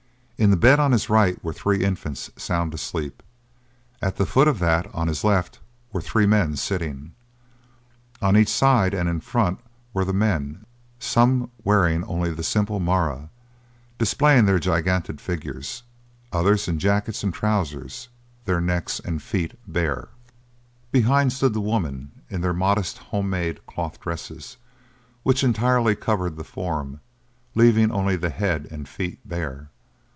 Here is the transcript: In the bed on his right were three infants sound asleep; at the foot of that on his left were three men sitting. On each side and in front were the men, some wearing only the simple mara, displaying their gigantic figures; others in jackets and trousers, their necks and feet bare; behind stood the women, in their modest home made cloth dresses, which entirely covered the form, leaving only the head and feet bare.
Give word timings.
In 0.43 0.49
the 0.49 0.57
bed 0.57 0.79
on 0.79 0.91
his 0.91 1.07
right 1.07 1.37
were 1.43 1.53
three 1.53 1.83
infants 1.83 2.31
sound 2.35 2.73
asleep; 2.73 3.21
at 4.01 4.15
the 4.15 4.25
foot 4.25 4.47
of 4.47 4.57
that 4.57 4.87
on 4.91 5.07
his 5.07 5.23
left 5.23 5.59
were 5.93 6.01
three 6.01 6.25
men 6.25 6.55
sitting. 6.55 7.13
On 8.23 8.35
each 8.35 8.49
side 8.49 8.95
and 8.95 9.07
in 9.07 9.19
front 9.19 9.59
were 9.93 10.03
the 10.03 10.13
men, 10.15 10.65
some 10.97 11.51
wearing 11.63 12.03
only 12.05 12.33
the 12.33 12.41
simple 12.41 12.79
mara, 12.79 13.29
displaying 13.99 14.45
their 14.45 14.57
gigantic 14.57 15.19
figures; 15.19 15.83
others 16.31 16.67
in 16.67 16.79
jackets 16.79 17.23
and 17.23 17.35
trousers, 17.35 18.09
their 18.45 18.59
necks 18.59 18.99
and 18.99 19.21
feet 19.21 19.51
bare; 19.71 20.07
behind 20.91 21.31
stood 21.33 21.53
the 21.53 21.61
women, 21.61 22.13
in 22.31 22.41
their 22.41 22.51
modest 22.51 22.97
home 22.97 23.29
made 23.29 23.63
cloth 23.67 23.99
dresses, 24.01 24.57
which 25.21 25.43
entirely 25.43 25.95
covered 25.95 26.35
the 26.35 26.43
form, 26.43 26.99
leaving 27.53 27.91
only 27.91 28.15
the 28.15 28.31
head 28.31 28.67
and 28.71 28.89
feet 28.89 29.19
bare. 29.23 29.69